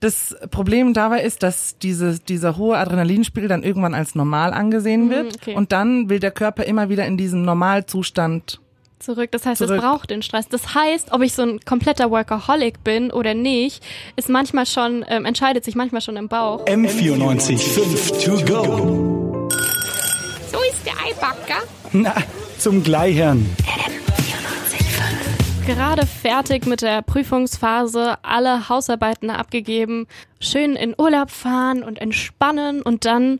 Das 0.00 0.36
Problem 0.52 0.94
dabei 0.94 1.22
ist, 1.22 1.42
dass 1.42 1.76
diese, 1.78 2.20
dieser 2.20 2.56
hohe 2.56 2.76
Adrenalinspiegel 2.78 3.48
dann 3.48 3.64
irgendwann 3.64 3.94
als 3.94 4.14
normal 4.14 4.52
angesehen 4.52 5.06
Mhm, 5.06 5.10
wird 5.10 5.34
okay. 5.40 5.54
und 5.56 5.72
dann 5.72 6.08
will 6.08 6.20
der 6.20 6.30
Körper 6.30 6.64
immer 6.64 6.88
wieder 6.88 7.04
in 7.06 7.16
diesen 7.16 7.42
Normalzustand. 7.42 8.60
Zurück. 9.00 9.30
Das 9.32 9.44
heißt, 9.46 9.58
Zurück. 9.58 9.76
es 9.76 9.80
braucht 9.82 10.10
den 10.10 10.22
Stress. 10.22 10.48
Das 10.48 10.74
heißt, 10.74 11.12
ob 11.12 11.22
ich 11.22 11.32
so 11.32 11.42
ein 11.42 11.60
kompletter 11.64 12.10
Workaholic 12.10 12.82
bin 12.84 13.10
oder 13.12 13.34
nicht, 13.34 13.82
ist 14.16 14.28
manchmal 14.28 14.66
schon, 14.66 15.04
ähm, 15.08 15.24
entscheidet 15.24 15.64
sich 15.64 15.74
manchmal 15.76 16.00
schon 16.00 16.16
im 16.16 16.28
Bauch. 16.28 16.64
M94 16.66 17.58
5 17.58 18.24
to 18.24 18.44
go. 18.44 19.48
So 20.50 20.58
ist 20.70 20.84
der 20.84 20.94
Eibacker. 20.94 21.62
Na, 21.92 22.14
zum 22.58 22.82
Gleichern. 22.82 23.46
Gerade 25.68 26.06
fertig 26.06 26.64
mit 26.64 26.80
der 26.80 27.02
Prüfungsphase, 27.02 28.16
alle 28.24 28.70
Hausarbeiten 28.70 29.28
abgegeben, 29.28 30.06
schön 30.40 30.76
in 30.76 30.94
Urlaub 30.96 31.30
fahren 31.30 31.82
und 31.82 32.00
entspannen 32.00 32.80
und 32.80 33.04
dann 33.04 33.38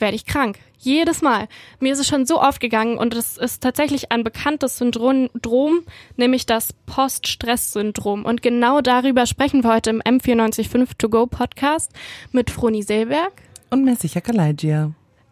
werde 0.00 0.16
ich 0.16 0.26
krank. 0.26 0.58
Jedes 0.78 1.22
Mal. 1.22 1.46
Mir 1.78 1.92
ist 1.92 2.00
es 2.00 2.08
schon 2.08 2.26
so 2.26 2.42
oft 2.42 2.60
gegangen 2.60 2.98
und 2.98 3.14
es 3.14 3.38
ist 3.38 3.62
tatsächlich 3.62 4.10
ein 4.10 4.24
bekanntes 4.24 4.78
Syndrom, 4.78 5.30
Drom, 5.40 5.82
nämlich 6.16 6.44
das 6.44 6.72
Post-Stress-Syndrom. 6.86 8.24
Und 8.24 8.42
genau 8.42 8.80
darüber 8.80 9.24
sprechen 9.26 9.62
wir 9.62 9.72
heute 9.72 9.90
im 9.90 10.02
M945 10.02 10.98
To 10.98 11.08
Go 11.08 11.26
Podcast 11.26 11.92
mit 12.32 12.50
Froni 12.50 12.82
Selberg. 12.82 13.32
Und 13.70 13.84
Messicher 13.84 14.22
Kalaigia. 14.22 14.90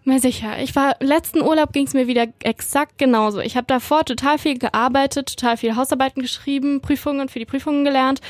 Mehr 0.08 0.20
sicher. 0.20 0.58
Ich 0.62 0.74
war 0.74 0.96
letzten 1.00 1.42
Urlaub 1.42 1.74
ging 1.74 1.86
es 1.86 1.92
mir 1.92 2.06
wieder 2.06 2.28
exakt 2.42 2.96
genauso. 2.96 3.40
Ich 3.40 3.58
habe 3.58 3.66
davor 3.66 4.06
total 4.06 4.38
viel 4.38 4.58
gearbeitet, 4.58 5.36
total 5.36 5.58
viel 5.58 5.76
Hausarbeiten 5.76 6.22
geschrieben, 6.22 6.80
Prüfungen 6.80 7.28
für 7.28 7.38
die 7.38 7.44
Prüfungen 7.44 7.84
gelernt 7.84 8.22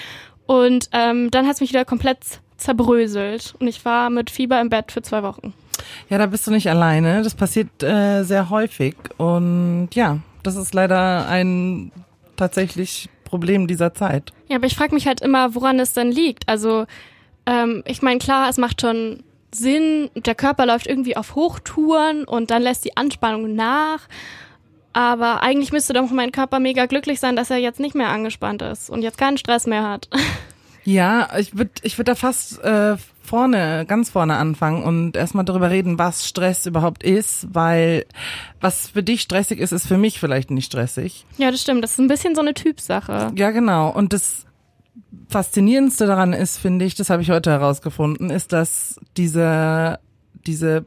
und 0.46 0.88
ähm, 0.90 1.30
dann 1.30 1.46
hat 1.46 1.54
es 1.54 1.60
mich 1.60 1.70
wieder 1.70 1.84
komplett 1.84 2.18
zerbröselt 2.56 3.54
und 3.60 3.68
ich 3.68 3.84
war 3.84 4.10
mit 4.10 4.28
Fieber 4.28 4.60
im 4.60 4.70
Bett 4.70 4.90
für 4.90 5.02
zwei 5.02 5.22
Wochen. 5.22 5.54
Ja, 6.08 6.18
da 6.18 6.26
bist 6.26 6.48
du 6.48 6.50
nicht 6.50 6.68
alleine. 6.68 7.22
Das 7.22 7.36
passiert 7.36 7.80
äh, 7.84 8.24
sehr 8.24 8.50
häufig. 8.50 8.96
Und 9.16 9.90
ja, 9.92 10.18
das 10.42 10.56
ist 10.56 10.74
leider 10.74 11.28
ein 11.28 11.92
tatsächlich 12.34 13.08
Problem 13.22 13.68
dieser 13.68 13.94
Zeit. 13.94 14.32
Ja, 14.48 14.56
aber 14.56 14.66
ich 14.66 14.74
frage 14.74 14.94
mich 14.96 15.06
halt 15.06 15.20
immer, 15.20 15.54
woran 15.54 15.78
es 15.78 15.92
denn 15.92 16.10
liegt. 16.10 16.48
Also 16.48 16.86
ähm, 17.46 17.84
ich 17.86 18.02
meine, 18.02 18.18
klar, 18.18 18.48
es 18.48 18.58
macht 18.58 18.80
schon 18.80 19.22
Sinn, 19.52 20.10
der 20.14 20.34
Körper 20.34 20.66
läuft 20.66 20.86
irgendwie 20.86 21.16
auf 21.16 21.34
Hochtouren 21.34 22.24
und 22.24 22.50
dann 22.50 22.62
lässt 22.62 22.84
die 22.84 22.96
Anspannung 22.96 23.54
nach. 23.54 24.08
Aber 24.92 25.42
eigentlich 25.42 25.72
müsste 25.72 25.92
doch 25.92 26.10
mein 26.10 26.32
Körper 26.32 26.58
mega 26.58 26.86
glücklich 26.86 27.20
sein, 27.20 27.36
dass 27.36 27.50
er 27.50 27.58
jetzt 27.58 27.80
nicht 27.80 27.94
mehr 27.94 28.08
angespannt 28.08 28.62
ist 28.62 28.90
und 28.90 29.02
jetzt 29.02 29.18
keinen 29.18 29.38
Stress 29.38 29.66
mehr 29.66 29.88
hat. 29.88 30.08
Ja, 30.84 31.28
ich 31.36 31.54
würde 31.54 31.72
ich 31.82 31.98
würd 31.98 32.08
da 32.08 32.14
fast 32.14 32.64
äh, 32.64 32.96
vorne, 33.22 33.84
ganz 33.86 34.08
vorne 34.08 34.36
anfangen 34.36 34.82
und 34.82 35.18
erstmal 35.18 35.44
darüber 35.44 35.68
reden, 35.68 35.98
was 35.98 36.26
Stress 36.26 36.64
überhaupt 36.64 37.02
ist, 37.02 37.46
weil 37.52 38.06
was 38.62 38.88
für 38.88 39.02
dich 39.02 39.20
stressig 39.20 39.58
ist, 39.58 39.72
ist 39.72 39.86
für 39.86 39.98
mich 39.98 40.18
vielleicht 40.18 40.50
nicht 40.50 40.64
stressig. 40.64 41.26
Ja, 41.36 41.50
das 41.50 41.60
stimmt. 41.60 41.84
Das 41.84 41.92
ist 41.92 41.98
ein 41.98 42.08
bisschen 42.08 42.34
so 42.34 42.40
eine 42.40 42.54
Typsache. 42.54 43.32
Ja, 43.36 43.50
genau. 43.50 43.90
Und 43.90 44.14
das 44.14 44.46
Faszinierendste 45.28 46.06
daran 46.06 46.32
ist, 46.32 46.58
finde 46.58 46.84
ich, 46.84 46.94
das 46.94 47.10
habe 47.10 47.22
ich 47.22 47.30
heute 47.30 47.50
herausgefunden, 47.50 48.30
ist, 48.30 48.52
dass 48.52 48.98
diese, 49.16 49.98
diese, 50.46 50.84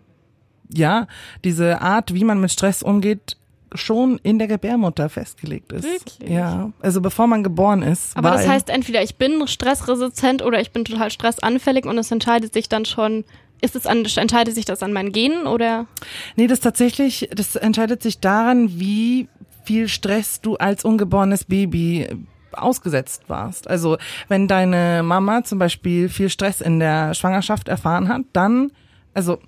ja, 0.73 1.07
diese 1.43 1.81
Art, 1.81 2.13
wie 2.13 2.23
man 2.23 2.39
mit 2.41 2.51
Stress 2.51 2.81
umgeht, 2.81 3.37
schon 3.73 4.19
in 4.23 4.37
der 4.37 4.47
Gebärmutter 4.47 5.09
festgelegt 5.09 5.71
ist. 5.71 5.83
Wirklich? 5.83 6.29
Ja, 6.29 6.71
also 6.81 7.01
bevor 7.01 7.27
man 7.27 7.43
geboren 7.43 7.81
ist. 7.81 8.17
Aber 8.17 8.31
das 8.31 8.47
heißt 8.47 8.69
entweder 8.69 9.01
ich 9.01 9.15
bin 9.15 9.47
stressresistent 9.47 10.41
oder 10.41 10.59
ich 10.59 10.71
bin 10.71 10.83
total 10.85 11.09
stressanfällig 11.09 11.85
und 11.85 11.97
es 11.97 12.11
entscheidet 12.11 12.53
sich 12.53 12.67
dann 12.67 12.85
schon, 12.85 13.23
ist 13.61 13.75
es 13.75 13.85
an, 13.85 14.05
entscheidet 14.05 14.55
sich 14.55 14.65
das 14.65 14.83
an 14.83 14.91
meinen 14.91 15.11
Genen 15.11 15.47
oder? 15.47 15.87
Nee, 16.35 16.47
das 16.47 16.59
tatsächlich, 16.59 17.29
das 17.33 17.55
entscheidet 17.55 18.03
sich 18.03 18.19
daran, 18.19 18.79
wie 18.79 19.29
viel 19.63 19.87
Stress 19.87 20.41
du 20.41 20.57
als 20.57 20.83
ungeborenes 20.83 21.45
Baby 21.45 22.07
ausgesetzt 22.53 23.23
warst. 23.27 23.69
Also 23.69 23.97
wenn 24.27 24.47
deine 24.47 25.01
Mama 25.03 25.43
zum 25.43 25.59
Beispiel 25.59 26.09
viel 26.09 26.29
Stress 26.29 26.61
in 26.61 26.79
der 26.79 27.13
Schwangerschaft 27.13 27.67
erfahren 27.67 28.07
hat, 28.09 28.21
dann, 28.33 28.71
also 29.13 29.39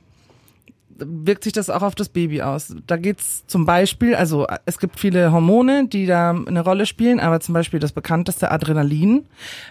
wirkt 0.97 1.43
sich 1.43 1.53
das 1.53 1.69
auch 1.69 1.81
auf 1.81 1.95
das 1.95 2.09
Baby 2.09 2.41
aus. 2.41 2.75
Da 2.87 2.97
geht's 2.97 3.45
zum 3.47 3.65
Beispiel, 3.65 4.15
also 4.15 4.47
es 4.65 4.79
gibt 4.79 4.99
viele 4.99 5.31
Hormone, 5.31 5.87
die 5.87 6.05
da 6.05 6.31
eine 6.31 6.61
Rolle 6.61 6.85
spielen, 6.85 7.19
aber 7.19 7.39
zum 7.39 7.53
Beispiel 7.53 7.79
das 7.79 7.91
bekannteste 7.91 8.51
Adrenalin. 8.51 9.25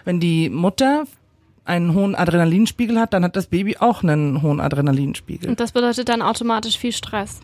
Wenn 0.05 0.19
die 0.19 0.49
Mutter 0.49 1.05
einen 1.65 1.93
hohen 1.93 2.15
Adrenalinspiegel 2.15 2.99
hat, 2.99 3.13
dann 3.13 3.23
hat 3.23 3.35
das 3.35 3.47
Baby 3.47 3.77
auch 3.77 4.03
einen 4.03 4.41
hohen 4.41 4.59
Adrenalinspiegel 4.59 5.49
Und 5.49 5.59
das 5.59 5.71
bedeutet 5.71 6.09
dann 6.09 6.21
automatisch 6.21 6.77
viel 6.77 6.91
Stress. 6.91 7.39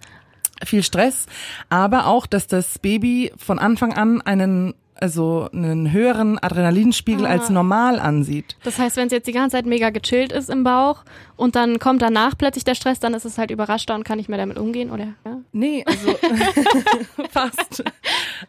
viel 0.63 0.83
Stress, 0.83 1.25
aber 1.69 2.07
auch, 2.07 2.25
dass 2.25 2.47
das 2.47 2.79
Baby 2.79 3.31
von 3.38 3.59
Anfang 3.59 3.94
an 3.94 4.21
einen 4.21 4.73
also 5.01 5.49
einen 5.53 5.91
höheren 5.91 6.37
Adrenalinspiegel 6.39 7.25
Ah. 7.25 7.29
als 7.29 7.49
normal 7.49 7.99
ansieht. 7.99 8.55
Das 8.63 8.77
heißt, 8.79 8.97
wenn 8.97 9.07
es 9.07 9.13
jetzt 9.13 9.27
die 9.27 9.31
ganze 9.31 9.57
Zeit 9.57 9.65
mega 9.65 9.89
gechillt 9.89 10.31
ist 10.31 10.49
im 10.49 10.63
Bauch 10.63 11.03
und 11.35 11.55
dann 11.55 11.79
kommt 11.79 12.01
danach 12.01 12.37
plötzlich 12.37 12.63
der 12.63 12.75
Stress, 12.75 12.99
dann 12.99 13.13
ist 13.13 13.25
es 13.25 13.38
halt 13.38 13.51
überrascht 13.51 13.89
und 13.91 14.03
kann 14.03 14.17
nicht 14.17 14.29
mehr 14.29 14.38
damit 14.38 14.57
umgehen, 14.57 14.91
oder? 14.91 15.07
Ja? 15.25 15.38
Nee, 15.51 15.83
also 15.88 16.09
fast. 17.31 17.83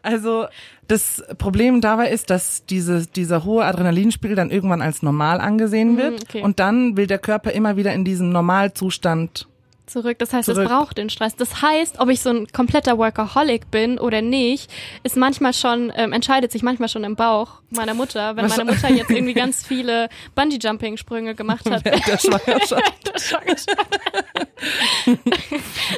Also 0.01 0.45
das 0.87 1.23
Problem 1.37 1.79
dabei 1.81 2.09
ist, 2.09 2.29
dass 2.29 2.65
diese, 2.65 3.05
dieser 3.07 3.43
hohe 3.45 3.63
Adrenalinspiegel 3.65 4.35
dann 4.35 4.51
irgendwann 4.51 4.81
als 4.81 5.01
normal 5.03 5.39
angesehen 5.39 5.97
wird 5.97 6.11
Mhm, 6.13 6.19
okay. 6.27 6.41
und 6.43 6.59
dann 6.59 6.97
will 6.97 7.07
der 7.07 7.19
Körper 7.19 7.51
immer 7.51 7.77
wieder 7.77 7.93
in 7.93 8.03
diesen 8.03 8.31
Normalzustand 8.31 9.47
Zurück. 9.91 10.17
Das 10.19 10.33
heißt, 10.33 10.45
Zurück. 10.45 10.63
es 10.63 10.69
braucht 10.69 10.97
den 10.97 11.09
Stress. 11.09 11.35
Das 11.35 11.61
heißt, 11.61 11.99
ob 11.99 12.09
ich 12.09 12.21
so 12.21 12.29
ein 12.29 12.47
kompletter 12.47 12.97
Workaholic 12.97 13.69
bin 13.71 13.99
oder 13.99 14.21
nicht, 14.21 14.71
ist 15.03 15.17
manchmal 15.17 15.53
schon, 15.53 15.91
ähm, 15.95 16.13
entscheidet 16.13 16.51
sich 16.51 16.63
manchmal 16.63 16.89
schon 16.89 17.03
im 17.03 17.15
Bauch 17.15 17.61
meiner 17.69 17.93
Mutter. 17.93 18.35
Wenn 18.35 18.45
Was- 18.45 18.57
meine 18.57 18.71
Mutter 18.71 18.89
jetzt 18.89 19.09
irgendwie 19.11 19.33
ganz 19.33 19.65
viele 19.65 20.09
Bungee-Jumping-Sprünge 20.35 21.35
gemacht 21.35 21.69
hat, 21.69 21.83
während 21.85 22.07
der 22.07 22.17
Schwangerschaft. 22.17 23.07
der 23.13 23.19
Schwangerschaft. 23.19 23.99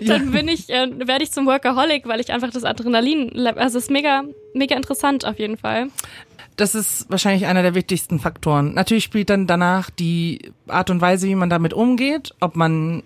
dann 0.05 0.31
bin 0.31 0.47
ich, 0.47 0.69
äh, 0.69 0.87
werde 1.07 1.23
ich 1.23 1.31
zum 1.31 1.45
Workaholic, 1.45 2.07
weil 2.07 2.19
ich 2.19 2.31
einfach 2.31 2.49
das 2.51 2.63
Adrenalin, 2.63 3.47
also 3.57 3.77
es 3.77 3.85
ist 3.85 3.91
mega, 3.91 4.23
mega 4.53 4.75
interessant 4.75 5.25
auf 5.25 5.39
jeden 5.39 5.57
Fall. 5.57 5.87
Das 6.55 6.75
ist 6.75 7.09
wahrscheinlich 7.09 7.47
einer 7.47 7.63
der 7.63 7.73
wichtigsten 7.73 8.19
Faktoren. 8.19 8.73
Natürlich 8.75 9.03
spielt 9.03 9.29
dann 9.31 9.47
danach 9.47 9.89
die 9.89 10.51
Art 10.67 10.89
und 10.91 11.01
Weise, 11.01 11.27
wie 11.27 11.35
man 11.35 11.49
damit 11.49 11.73
umgeht, 11.73 12.33
ob 12.39 12.55
man 12.55 13.01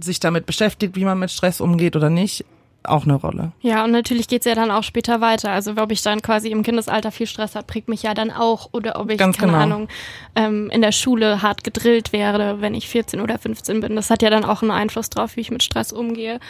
sich 0.00 0.20
damit 0.20 0.46
beschäftigt, 0.46 0.96
wie 0.96 1.04
man 1.04 1.18
mit 1.18 1.30
Stress 1.30 1.60
umgeht 1.60 1.96
oder 1.96 2.10
nicht, 2.10 2.44
auch 2.84 3.04
eine 3.04 3.14
Rolle. 3.14 3.52
Ja, 3.60 3.84
und 3.84 3.90
natürlich 3.90 4.28
geht's 4.28 4.46
ja 4.46 4.54
dann 4.54 4.70
auch 4.70 4.82
später 4.82 5.20
weiter. 5.20 5.50
Also 5.50 5.72
ob 5.76 5.90
ich 5.90 6.02
dann 6.02 6.22
quasi 6.22 6.50
im 6.50 6.62
Kindesalter 6.62 7.10
viel 7.10 7.26
Stress 7.26 7.54
habe, 7.54 7.66
prägt 7.66 7.88
mich 7.88 8.02
ja 8.02 8.14
dann 8.14 8.30
auch. 8.30 8.68
Oder 8.72 9.00
ob 9.00 9.10
ich, 9.10 9.18
Ganz 9.18 9.38
keine 9.38 9.52
genau. 9.52 9.64
Ahnung, 9.64 9.88
ähm, 10.34 10.70
in 10.70 10.82
der 10.82 10.92
Schule 10.92 11.42
hart 11.42 11.64
gedrillt 11.64 12.12
werde, 12.12 12.60
wenn 12.60 12.74
ich 12.74 12.88
14 12.88 13.20
oder 13.20 13.38
15 13.38 13.80
bin. 13.80 13.96
Das 13.96 14.10
hat 14.10 14.22
ja 14.22 14.30
dann 14.30 14.44
auch 14.44 14.62
einen 14.62 14.70
Einfluss 14.70 15.10
drauf, 15.10 15.36
wie 15.36 15.40
ich 15.40 15.50
mit 15.50 15.62
Stress 15.62 15.92
umgehe. 15.92 16.40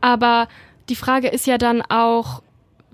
Aber 0.00 0.48
die 0.88 0.96
Frage 0.96 1.28
ist 1.28 1.46
ja 1.46 1.58
dann 1.58 1.82
auch, 1.82 2.42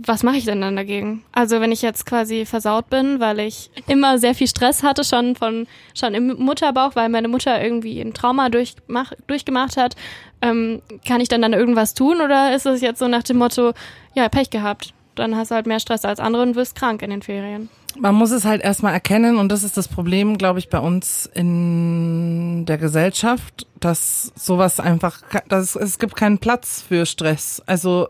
was 0.06 0.22
mache 0.22 0.36
ich 0.36 0.44
denn 0.44 0.60
dann 0.60 0.76
dagegen? 0.76 1.22
Also 1.32 1.60
wenn 1.60 1.72
ich 1.72 1.82
jetzt 1.82 2.06
quasi 2.06 2.46
versaut 2.46 2.88
bin, 2.88 3.20
weil 3.20 3.40
ich 3.40 3.70
immer 3.86 4.18
sehr 4.18 4.34
viel 4.34 4.46
Stress 4.46 4.82
hatte, 4.82 5.04
schon 5.04 5.36
von 5.36 5.66
schon 5.94 6.14
im 6.14 6.36
Mutterbauch, 6.38 6.96
weil 6.96 7.08
meine 7.08 7.28
Mutter 7.28 7.62
irgendwie 7.62 8.00
ein 8.00 8.14
Trauma 8.14 8.48
durchmach, 8.48 9.12
durchgemacht 9.26 9.76
hat, 9.76 9.96
ähm, 10.42 10.80
kann 11.06 11.20
ich 11.20 11.28
dann 11.28 11.42
dann 11.42 11.52
irgendwas 11.52 11.94
tun 11.94 12.20
oder 12.20 12.54
ist 12.54 12.66
es 12.66 12.80
jetzt 12.80 12.98
so 12.98 13.08
nach 13.08 13.22
dem 13.22 13.38
Motto, 13.38 13.72
ja, 14.14 14.28
Pech 14.28 14.50
gehabt, 14.50 14.94
dann 15.16 15.36
hast 15.36 15.50
du 15.50 15.56
halt 15.56 15.66
mehr 15.66 15.80
Stress 15.80 16.04
als 16.04 16.18
andere 16.18 16.42
und 16.42 16.56
wirst 16.56 16.76
krank 16.76 17.02
in 17.02 17.10
den 17.10 17.22
Ferien. 17.22 17.68
Man 17.98 18.14
muss 18.14 18.30
es 18.30 18.44
halt 18.44 18.62
erstmal 18.62 18.94
erkennen 18.94 19.36
und 19.36 19.50
das 19.50 19.64
ist 19.64 19.76
das 19.76 19.88
Problem, 19.88 20.38
glaube 20.38 20.60
ich, 20.60 20.68
bei 20.68 20.78
uns 20.78 21.28
in 21.34 22.64
der 22.64 22.78
Gesellschaft, 22.78 23.66
dass 23.80 24.32
sowas 24.36 24.78
einfach, 24.78 25.22
dass 25.48 25.74
es 25.74 25.98
gibt 25.98 26.14
keinen 26.14 26.38
Platz 26.38 26.84
für 26.86 27.04
Stress. 27.04 27.60
Also 27.66 28.08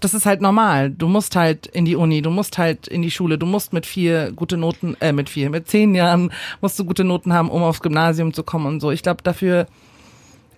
das 0.00 0.14
ist 0.14 0.26
halt 0.26 0.40
normal. 0.40 0.90
Du 0.90 1.08
musst 1.08 1.36
halt 1.36 1.66
in 1.66 1.84
die 1.84 1.96
Uni, 1.96 2.22
du 2.22 2.30
musst 2.30 2.58
halt 2.58 2.86
in 2.86 3.02
die 3.02 3.10
Schule, 3.10 3.38
du 3.38 3.46
musst 3.46 3.72
mit 3.72 3.86
vier 3.86 4.32
gute 4.32 4.56
Noten, 4.56 4.96
äh, 5.00 5.12
mit 5.12 5.28
vier, 5.28 5.50
mit 5.50 5.68
zehn 5.68 5.94
Jahren 5.94 6.32
musst 6.60 6.78
du 6.78 6.84
gute 6.84 7.04
Noten 7.04 7.32
haben, 7.32 7.50
um 7.50 7.62
aufs 7.62 7.82
Gymnasium 7.82 8.32
zu 8.32 8.42
kommen 8.42 8.66
und 8.66 8.80
so. 8.80 8.90
Ich 8.90 9.02
glaube, 9.02 9.22
dafür 9.22 9.66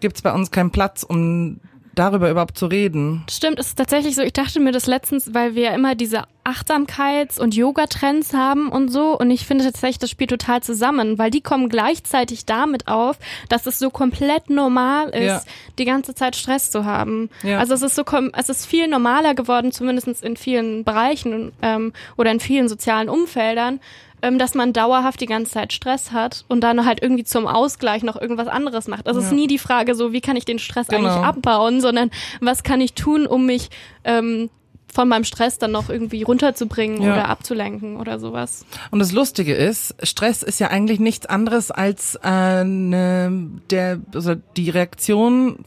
gibt's 0.00 0.22
bei 0.22 0.32
uns 0.32 0.50
keinen 0.50 0.70
Platz, 0.70 1.02
um 1.02 1.60
darüber 1.94 2.30
überhaupt 2.30 2.56
zu 2.58 2.66
reden. 2.66 3.24
Stimmt, 3.30 3.58
es 3.58 3.68
ist 3.68 3.76
tatsächlich 3.78 4.14
so. 4.14 4.22
Ich 4.22 4.32
dachte 4.32 4.60
mir 4.60 4.72
das 4.72 4.86
letztens, 4.86 5.34
weil 5.34 5.54
wir 5.54 5.64
ja 5.64 5.74
immer 5.74 5.94
diese 5.94 6.24
Achtsamkeits- 6.44 7.38
und 7.40 7.54
Yoga-Trends 7.54 8.32
haben 8.34 8.68
und 8.68 8.88
so. 8.88 9.16
Und 9.18 9.30
ich 9.30 9.46
finde 9.46 9.64
tatsächlich, 9.64 9.98
das 9.98 10.10
spielt 10.10 10.30
total 10.30 10.62
zusammen, 10.62 11.18
weil 11.18 11.30
die 11.30 11.40
kommen 11.40 11.68
gleichzeitig 11.68 12.46
damit 12.46 12.88
auf, 12.88 13.18
dass 13.48 13.66
es 13.66 13.78
so 13.78 13.90
komplett 13.90 14.50
normal 14.50 15.10
ist, 15.10 15.22
Ja. 15.22 15.42
die 15.78 15.84
ganze 15.84 16.14
Zeit 16.14 16.34
Stress 16.36 16.70
zu 16.70 16.84
haben. 16.84 17.30
Ja. 17.42 17.58
Also 17.58 17.74
es 17.74 17.82
ist 17.82 17.94
so, 17.94 18.04
es 18.36 18.48
ist 18.48 18.66
viel 18.66 18.88
normaler 18.88 19.34
geworden, 19.34 19.72
zumindest 19.72 20.22
in 20.22 20.36
vielen 20.36 20.84
Bereichen 20.84 21.52
ähm, 21.62 21.92
oder 22.16 22.30
in 22.30 22.40
vielen 22.40 22.68
sozialen 22.68 23.08
Umfeldern. 23.08 23.80
Ähm, 24.22 24.38
dass 24.38 24.54
man 24.54 24.72
dauerhaft 24.72 25.20
die 25.20 25.26
ganze 25.26 25.52
Zeit 25.52 25.72
Stress 25.72 26.12
hat 26.12 26.44
und 26.48 26.60
dann 26.62 26.86
halt 26.86 27.02
irgendwie 27.02 27.24
zum 27.24 27.46
Ausgleich 27.46 28.02
noch 28.02 28.20
irgendwas 28.20 28.48
anderes 28.48 28.88
macht. 28.88 29.06
Also 29.08 29.20
es 29.20 29.26
ist 29.26 29.32
nie 29.32 29.46
die 29.48 29.58
Frage 29.58 29.94
so, 29.94 30.12
wie 30.12 30.20
kann 30.20 30.36
ich 30.36 30.44
den 30.44 30.58
Stress 30.58 30.86
Genau. 30.88 31.08
eigentlich 31.08 31.24
abbauen, 31.26 31.80
sondern 31.80 32.10
was 32.40 32.62
kann 32.62 32.80
ich 32.80 32.94
tun, 32.94 33.26
um 33.26 33.46
mich 33.46 33.68
ähm, 34.04 34.48
von 34.94 35.08
meinem 35.08 35.24
Stress 35.24 35.58
dann 35.58 35.72
noch 35.72 35.88
irgendwie 35.88 36.22
runterzubringen 36.22 37.00
Ja. 37.02 37.12
oder 37.14 37.28
abzulenken 37.30 37.96
oder 37.96 38.18
sowas. 38.18 38.66
Und 38.90 38.98
das 38.98 39.12
Lustige 39.12 39.54
ist, 39.54 39.94
Stress 40.02 40.42
ist 40.42 40.60
ja 40.60 40.68
eigentlich 40.68 41.00
nichts 41.00 41.24
anderes 41.26 41.70
als 41.70 42.16
eine, 42.16 43.32
der, 43.70 44.00
also 44.14 44.34
die 44.56 44.70
Reaktion 44.70 45.64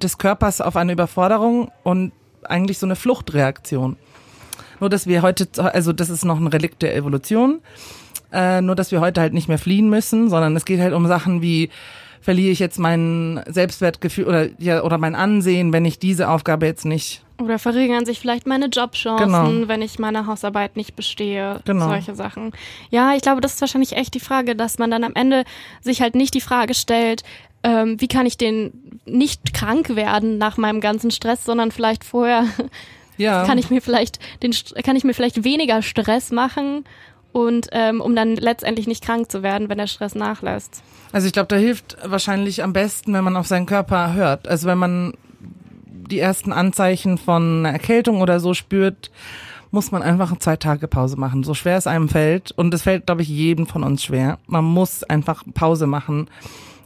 des 0.00 0.18
Körpers 0.18 0.60
auf 0.60 0.76
eine 0.76 0.92
Überforderung 0.92 1.70
und 1.82 2.12
eigentlich 2.44 2.78
so 2.78 2.86
eine 2.86 2.96
Fluchtreaktion. 2.96 3.96
Nur 4.80 4.90
dass 4.90 5.06
wir 5.06 5.22
heute, 5.22 5.46
also 5.72 5.92
das 5.92 6.10
ist 6.10 6.24
noch 6.24 6.38
ein 6.40 6.46
Relikt 6.46 6.82
der 6.82 6.96
Evolution, 6.96 7.60
äh, 8.32 8.60
nur 8.60 8.74
dass 8.74 8.90
wir 8.92 9.00
heute 9.00 9.20
halt 9.20 9.34
nicht 9.34 9.48
mehr 9.48 9.58
fliehen 9.58 9.88
müssen, 9.90 10.28
sondern 10.30 10.56
es 10.56 10.64
geht 10.64 10.80
halt 10.80 10.94
um 10.94 11.06
Sachen 11.06 11.42
wie 11.42 11.70
verliere 12.22 12.52
ich 12.52 12.58
jetzt 12.58 12.78
mein 12.78 13.42
Selbstwertgefühl 13.46 14.26
oder 14.26 14.48
ja 14.58 14.82
oder 14.82 14.98
mein 14.98 15.14
Ansehen, 15.14 15.72
wenn 15.72 15.86
ich 15.86 15.98
diese 15.98 16.28
Aufgabe 16.28 16.66
jetzt 16.66 16.84
nicht 16.84 17.22
Oder 17.42 17.58
verringern 17.58 18.04
sich 18.04 18.20
vielleicht 18.20 18.46
meine 18.46 18.66
Jobchancen, 18.66 19.26
Genau. 19.26 19.68
wenn 19.68 19.80
ich 19.80 19.98
meine 19.98 20.26
Hausarbeit 20.26 20.76
nicht 20.76 20.94
bestehe. 20.96 21.60
Genau. 21.64 21.88
Solche 21.88 22.14
Sachen. 22.14 22.52
Ja, 22.90 23.14
ich 23.16 23.22
glaube, 23.22 23.40
das 23.40 23.54
ist 23.54 23.60
wahrscheinlich 23.62 23.96
echt 23.96 24.12
die 24.12 24.20
Frage, 24.20 24.54
dass 24.54 24.78
man 24.78 24.90
dann 24.90 25.02
am 25.04 25.14
Ende 25.14 25.44
sich 25.80 26.02
halt 26.02 26.14
nicht 26.14 26.34
die 26.34 26.42
Frage 26.42 26.74
stellt, 26.74 27.22
ähm, 27.62 27.98
wie 28.00 28.08
kann 28.08 28.26
ich 28.26 28.36
den 28.36 28.72
nicht 29.06 29.54
krank 29.54 29.96
werden 29.96 30.36
nach 30.36 30.58
meinem 30.58 30.82
ganzen 30.82 31.10
Stress, 31.10 31.44
sondern 31.46 31.70
vielleicht 31.70 32.04
vorher 32.04 32.44
ja 33.20 33.44
kann 33.44 33.58
ich 33.58 33.70
mir 33.70 33.80
vielleicht 33.80 34.18
den 34.42 34.52
kann 34.84 34.96
ich 34.96 35.04
mir 35.04 35.14
vielleicht 35.14 35.44
weniger 35.44 35.82
Stress 35.82 36.30
machen 36.30 36.84
und 37.32 37.68
ähm, 37.72 38.00
um 38.00 38.14
dann 38.16 38.36
letztendlich 38.36 38.86
nicht 38.86 39.04
krank 39.04 39.30
zu 39.30 39.42
werden, 39.42 39.68
wenn 39.68 39.78
der 39.78 39.86
Stress 39.86 40.14
nachlässt. 40.14 40.82
Also 41.12 41.26
ich 41.26 41.32
glaube, 41.32 41.48
da 41.48 41.56
hilft 41.56 41.96
wahrscheinlich 42.04 42.62
am 42.62 42.72
besten, 42.72 43.12
wenn 43.12 43.24
man 43.24 43.36
auf 43.36 43.46
seinen 43.46 43.66
Körper 43.66 44.14
hört. 44.14 44.48
Also 44.48 44.66
wenn 44.66 44.78
man 44.78 45.14
die 46.10 46.18
ersten 46.18 46.52
Anzeichen 46.52 47.18
von 47.18 47.60
einer 47.60 47.72
Erkältung 47.72 48.20
oder 48.20 48.40
so 48.40 48.54
spürt, 48.54 49.10
muss 49.70 49.92
man 49.92 50.02
einfach 50.02 50.36
zwei 50.38 50.56
Tage 50.56 50.88
Pause 50.88 51.16
machen. 51.16 51.44
So 51.44 51.54
schwer 51.54 51.76
es 51.76 51.86
einem 51.86 52.08
fällt. 52.08 52.50
Und 52.52 52.74
es 52.74 52.82
fällt, 52.82 53.06
glaube 53.06 53.22
ich, 53.22 53.28
jedem 53.28 53.66
von 53.66 53.84
uns 53.84 54.02
schwer. 54.02 54.38
Man 54.46 54.64
muss 54.64 55.04
einfach 55.04 55.44
Pause 55.54 55.86
machen. 55.86 56.28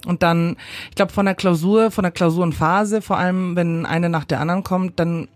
Und 0.06 0.22
dann, 0.22 0.56
ich 0.90 0.96
glaube, 0.96 1.12
von 1.12 1.24
der 1.24 1.34
Klausur, 1.34 1.90
von 1.90 2.02
der 2.02 2.12
Klausurenphase, 2.12 3.00
vor 3.00 3.16
allem 3.16 3.56
wenn 3.56 3.86
eine 3.86 4.10
nach 4.10 4.24
der 4.24 4.40
anderen 4.40 4.62
kommt, 4.62 5.00
dann 5.00 5.28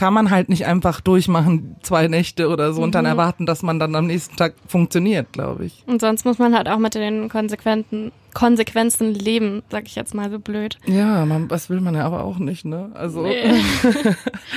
kann 0.00 0.14
man 0.14 0.30
halt 0.30 0.48
nicht 0.48 0.64
einfach 0.64 1.02
durchmachen, 1.02 1.76
zwei 1.82 2.08
Nächte 2.08 2.48
oder 2.48 2.72
so, 2.72 2.82
und 2.82 2.94
dann 2.94 3.04
erwarten, 3.04 3.44
dass 3.44 3.62
man 3.62 3.78
dann 3.78 3.94
am 3.94 4.06
nächsten 4.06 4.34
Tag 4.34 4.54
funktioniert, 4.66 5.30
glaube 5.34 5.66
ich. 5.66 5.84
Und 5.86 6.00
sonst 6.00 6.24
muss 6.24 6.38
man 6.38 6.56
halt 6.56 6.70
auch 6.70 6.78
mit 6.78 6.94
den 6.94 7.28
konsequenten 7.28 8.10
Konsequenzen 8.34 9.14
leben, 9.14 9.62
sag 9.70 9.86
ich 9.86 9.94
jetzt 9.94 10.14
mal 10.14 10.30
so 10.30 10.38
blöd. 10.38 10.78
Ja, 10.86 11.24
man, 11.26 11.48
das 11.48 11.68
will 11.70 11.80
man 11.80 11.94
ja 11.94 12.04
aber 12.04 12.24
auch 12.24 12.38
nicht, 12.38 12.64
ne? 12.64 12.90
Also. 12.94 13.22
Nee. 13.22 13.62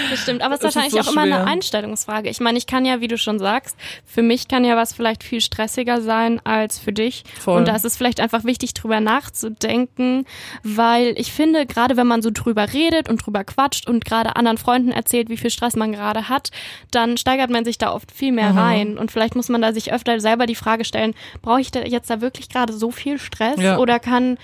Das 0.10 0.20
stimmt, 0.22 0.42
aber 0.42 0.56
es 0.56 0.62
ist 0.62 0.66
Es 0.66 0.70
ist 0.70 0.76
wahrscheinlich 0.76 1.04
so 1.04 1.10
auch 1.10 1.14
immer 1.14 1.22
eine 1.24 1.36
schwer. 1.36 1.48
Einstellungsfrage. 1.48 2.30
Ich 2.30 2.40
meine, 2.40 2.58
ich 2.58 2.68
kann 2.68 2.86
ja, 2.86 3.00
wie 3.02 3.08
du 3.08 3.18
schon 3.18 3.40
sagst, 3.40 3.76
für 4.06 4.22
mich 4.22 4.48
kann 4.48 4.66
ja 4.66 4.76
was 4.76 4.94
vielleicht 4.94 5.24
viel 5.24 5.42
stressiger 5.42 6.02
sein 6.02 6.40
als 6.46 6.78
für 6.80 6.92
dich. 6.94 7.24
Voll. 7.40 7.60
Und 7.60 7.68
da 7.68 7.76
ist 7.76 7.86
es 7.86 7.98
vielleicht 7.98 8.20
einfach 8.20 8.44
wichtig, 8.44 8.74
drüber 8.74 9.00
nachzudenken, 9.00 10.26
weil 10.64 11.14
ich 11.18 11.32
finde, 11.32 11.66
gerade 11.66 11.98
wenn 11.98 12.08
man 12.08 12.22
so 12.22 12.30
drüber 12.32 12.74
redet 12.74 13.10
und 13.10 13.26
drüber 13.26 13.44
quatscht 13.44 13.88
und 13.88 14.06
gerade 14.06 14.36
anderen 14.36 14.58
Freunden 14.58 14.92
erzählt, 14.92 15.30
wie 15.30 15.38
viel 15.38 15.50
Stress 15.50 15.76
man 15.76 15.92
gerade 15.92 16.30
hat, 16.30 16.50
dann 16.92 17.18
steigert 17.18 17.50
man 17.50 17.66
sich 17.66 17.78
da 17.78 17.92
oft 17.94 18.12
viel 18.12 18.32
mehr 18.32 18.52
Mhm. 18.52 18.58
rein. 18.58 18.98
Und 18.98 19.12
vielleicht 19.12 19.36
muss 19.36 19.50
man 19.50 19.62
da 19.62 19.74
sich 19.74 19.92
öfter 19.94 20.20
selber 20.20 20.46
die 20.46 20.56
Frage 20.56 20.86
stellen, 20.86 21.14
brauche 21.42 21.62
ich 21.62 21.72
da 21.72 21.82
jetzt 21.82 22.10
da 22.10 22.22
wirklich 22.22 22.50
gerade 22.50 22.74
so 22.74 22.92
viel 22.92 23.20
Stress? 23.20 23.60
Ja. 23.62 23.63
Oder 23.80 24.00
kann 24.00 24.38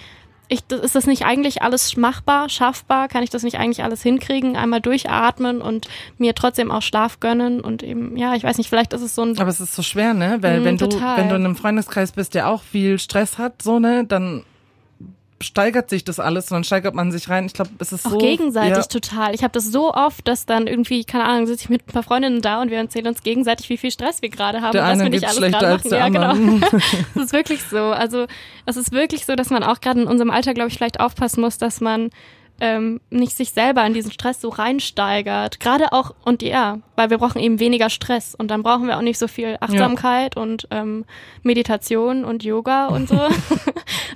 ich, 0.52 0.64
das- 0.66 0.80
ist 0.82 0.96
das 0.96 1.06
nicht 1.06 1.26
eigentlich 1.26 1.62
alles 1.62 1.96
machbar, 1.96 2.50
schaffbar? 2.50 3.08
Kann 3.08 3.22
ich 3.24 3.30
das 3.30 3.44
nicht 3.44 3.60
eigentlich 3.60 3.84
alles 3.84 4.02
hinkriegen? 4.02 4.56
Einmal 4.58 4.82
durchatmen 4.82 5.62
und 5.62 5.88
mir 6.18 6.34
trotzdem 6.34 6.72
auch 6.72 6.82
Schlaf 6.82 7.20
gönnen 7.20 7.62
und 7.62 7.84
eben, 7.84 8.18
ja, 8.18 8.34
ich 8.34 8.44
weiß 8.44 8.58
nicht, 8.58 8.68
vielleicht 8.70 8.94
ist 8.94 9.02
es 9.04 9.14
so 9.14 9.22
ein, 9.24 9.38
Aber 9.38 9.50
es 9.50 9.60
ist 9.62 9.76
so 9.76 9.84
schwer, 9.84 10.14
ne? 10.16 10.38
Weil 10.42 10.62
Mm, 10.62 10.64
wenn 10.64 10.78
du, 10.78 10.88
total. 10.88 11.18
wenn 11.18 11.30
du 11.30 11.36
in 11.36 11.46
einem 11.46 11.56
Freundeskreis 11.56 12.12
bist, 12.14 12.34
der 12.34 12.50
auch 12.50 12.64
viel 12.64 12.98
Stress 12.98 13.38
hat, 13.38 13.62
so, 13.62 13.78
ne, 13.80 14.06
dann 14.06 14.44
steigert 15.42 15.90
sich 15.90 16.04
das 16.04 16.20
alles 16.20 16.52
und 16.52 16.56
dann 16.56 16.64
steigert 16.64 16.96
man 16.96 17.12
sich 17.12 17.30
rein. 17.30 17.46
Ich 17.46 17.54
glaube, 17.54 17.72
es 17.80 17.92
ist 17.92 18.06
auch 18.06 18.12
so. 18.12 18.18
gegenseitig 18.18 18.78
ja, 18.78 18.84
total. 18.84 19.34
Ich 19.34 19.44
habe 19.44 19.52
das 19.52 19.66
so 19.66 19.94
oft, 19.94 20.28
dass 20.28 20.46
dann 20.46 20.68
irgendwie, 20.68 21.06
keine 21.06 21.26
Ahnung, 21.26 21.48
sitze 21.48 21.64
ich 21.64 21.70
mit 21.70 21.88
ein 21.88 21.92
paar 21.92 22.04
Freundinnen 22.04 22.42
da 22.42 22.62
und 22.62 22.72
wir 22.72 22.78
erzählen 22.78 23.08
uns 23.08 23.24
gegenseitig, 23.24 23.70
wie 23.70 23.78
viel 23.78 23.92
Stress 23.92 24.22
wir 24.22 24.30
gerade 24.30 24.62
haben 24.62 24.74
Der 24.74 24.84
und 24.84 24.90
was 24.90 25.00
wir 25.00 25.10
nicht 25.10 25.28
alles 25.28 25.52
gerade 25.52 25.78
machen. 25.78 25.92
ja, 25.92 26.06
anderen. 26.06 26.60
genau. 26.62 26.78
Es 27.16 27.24
ist 27.26 27.34
wirklich 27.34 27.64
so. 27.64 27.78
Also 27.78 28.26
es 28.66 28.78
ist 28.78 28.92
wirklich 28.92 29.26
so, 29.26 29.36
dass 29.36 29.50
man 29.50 29.64
auch 29.64 29.82
gerade 29.82 30.02
in 30.02 30.08
unserem 30.08 30.32
Alter, 30.32 30.54
glaube 30.54 30.70
ich, 30.70 30.76
vielleicht 30.76 31.00
aufpassen 31.00 31.42
muss, 31.42 31.58
dass 31.58 31.82
man 31.82 32.10
ähm, 32.62 33.00
nicht 33.10 33.36
sich 33.36 33.52
selber 33.52 33.86
in 33.86 33.94
diesen 33.94 34.12
Stress 34.12 34.42
so 34.42 34.50
reinsteigert. 34.50 35.60
Gerade 35.60 35.94
auch, 35.94 36.14
und 36.24 36.42
ja, 36.42 36.80
weil 36.96 37.10
wir 37.10 37.18
brauchen 37.18 37.40
eben 37.40 37.60
weniger 37.60 37.90
Stress 37.90 38.36
und 38.36 38.50
dann 38.52 38.64
brauchen 38.64 38.88
wir 38.88 38.98
auch 38.98 39.02
nicht 39.02 39.18
so 39.18 39.28
viel 39.28 39.58
Achtsamkeit 39.60 40.36
und 40.36 40.68
ähm, 40.72 41.06
Meditation 41.44 42.26
und 42.26 42.44
Yoga 42.44 42.88
und 42.88 43.08
so 43.08 43.16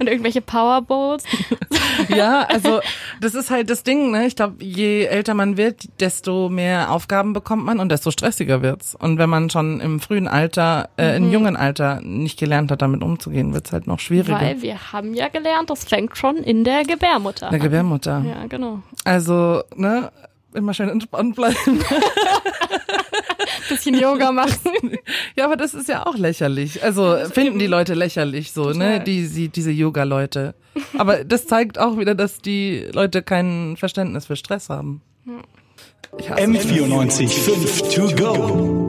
und 0.04 0.08
irgendwelche 0.10 0.42
Powerbowls. 0.42 1.24
ja, 2.10 2.42
also 2.44 2.80
das 3.22 3.34
ist 3.36 3.50
halt 3.50 3.70
das 3.70 3.84
Ding, 3.84 4.12
ne? 4.12 4.26
Ich 4.28 4.36
glaube, 4.36 4.64
je 4.64 5.06
älter 5.06 5.34
man 5.34 5.58
wird, 5.58 5.88
desto 6.00 6.50
mehr 6.50 6.92
Aufgaben 6.92 7.34
bekommt 7.34 7.66
man 7.66 7.80
und 7.80 7.90
desto 7.90 8.12
stressiger 8.12 8.62
wird's. 8.62 8.96
Und 8.96 9.18
wenn 9.18 9.30
man 9.30 9.50
schon 9.50 9.80
im 9.80 10.00
frühen 10.00 10.28
Alter, 10.28 10.90
äh, 10.98 11.18
Mhm. 11.20 11.26
im 11.26 11.32
jungen 11.32 11.56
Alter 11.56 12.02
nicht 12.02 12.38
gelernt 12.38 12.70
hat, 12.72 12.82
damit 12.82 13.02
umzugehen, 13.02 13.54
wird's 13.54 13.72
halt 13.72 13.88
noch 13.88 14.00
schwieriger. 14.00 14.40
Weil 14.42 14.62
wir 14.62 14.92
haben 14.92 15.14
ja 15.14 15.28
gelernt, 15.30 15.70
das 15.70 15.86
fängt 15.86 16.18
schon 16.18 16.38
in 16.38 16.64
der 16.64 16.84
Gebärmutter 16.84 17.50
der 17.50 17.60
an. 17.60 17.64
Gebärmutter. 17.64 18.24
Ja, 18.28 18.48
genau. 18.48 18.80
Also, 19.06 19.64
ne? 19.76 20.12
Immer 20.54 20.74
schön 20.76 20.90
entspannt 20.90 21.36
bleiben. 21.36 21.56
Bisschen 23.70 23.98
Yoga 24.00 24.32
machen. 24.32 24.52
Ja, 25.36 25.46
aber 25.46 25.56
das 25.56 25.74
ist 25.74 25.90
ja 25.90 26.06
auch 26.06 26.18
lächerlich. 26.18 26.84
Also 26.84 27.18
finden 27.32 27.60
die 27.60 27.68
Leute 27.68 27.94
lächerlich 27.94 28.52
so, 28.52 28.66
ne? 28.66 28.72
Total. 28.74 29.04
Die, 29.04 29.26
sie, 29.26 29.50
diese 29.50 29.72
Yoga-Leute. 29.72 30.56
Aber 30.98 31.24
das 31.24 31.48
zeigt 31.48 31.80
auch 31.80 31.98
wieder, 31.98 32.16
dass 32.16 32.40
die 32.40 32.88
Leute 32.94 33.24
kein 33.24 33.76
Verständnis 33.78 34.28
für 34.28 34.36
Stress 34.36 34.70
haben. 34.70 35.02
Ich 36.18 36.30
hasse 36.30 36.44
M94 36.44 37.28
5 37.30 37.82
to 37.96 38.16
go. 38.16 38.83